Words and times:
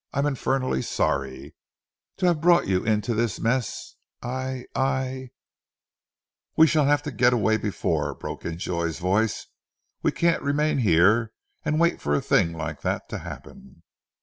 I'm 0.13 0.25
infernally 0.25 0.81
sorry... 0.81 1.53
to 2.17 2.25
have 2.25 2.41
brought 2.41 2.67
you 2.67 2.83
into 2.83 3.13
this 3.13 3.39
mess, 3.39 3.97
I... 4.23 4.65
I" 4.75 5.29
"We 6.57 6.65
shall 6.65 6.85
have 6.85 7.03
to 7.03 7.11
get 7.11 7.33
away 7.33 7.57
before," 7.57 8.15
broke 8.15 8.43
in 8.43 8.57
Joy's 8.57 8.97
voice. 8.97 9.45
"We 10.01 10.11
can't 10.11 10.41
remain 10.41 10.79
here 10.79 11.33
and 11.63 11.79
wait 11.79 12.01
for 12.01 12.15
a 12.15 12.19
thing 12.21 12.51
like 12.51 12.81
that 12.81 13.09
to 13.09 13.19
happen." 13.19 13.83